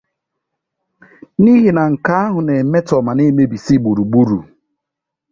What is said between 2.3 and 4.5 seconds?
na-emetọ ma na-emebìsi gburugburù